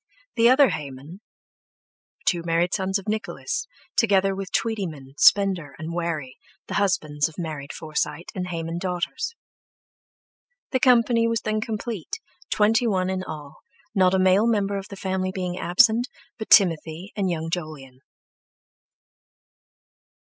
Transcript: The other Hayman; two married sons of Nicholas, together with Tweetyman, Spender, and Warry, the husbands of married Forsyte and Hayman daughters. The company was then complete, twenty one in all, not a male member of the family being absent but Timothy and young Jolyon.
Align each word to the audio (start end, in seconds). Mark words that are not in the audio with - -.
The 0.35 0.49
other 0.49 0.69
Hayman; 0.69 1.21
two 2.25 2.41
married 2.43 2.73
sons 2.73 2.97
of 2.97 3.07
Nicholas, 3.07 3.67
together 3.95 4.33
with 4.35 4.51
Tweetyman, 4.51 5.13
Spender, 5.19 5.75
and 5.77 5.93
Warry, 5.93 6.37
the 6.65 6.73
husbands 6.73 7.29
of 7.29 7.35
married 7.37 7.71
Forsyte 7.71 8.31
and 8.33 8.47
Hayman 8.47 8.79
daughters. 8.79 9.35
The 10.71 10.79
company 10.79 11.27
was 11.27 11.41
then 11.41 11.61
complete, 11.61 12.15
twenty 12.49 12.87
one 12.87 13.11
in 13.11 13.23
all, 13.23 13.57
not 13.93 14.15
a 14.15 14.19
male 14.19 14.47
member 14.47 14.77
of 14.79 14.87
the 14.87 14.95
family 14.95 15.31
being 15.31 15.59
absent 15.59 16.07
but 16.39 16.49
Timothy 16.49 17.13
and 17.15 17.29
young 17.29 17.51
Jolyon. 17.51 17.99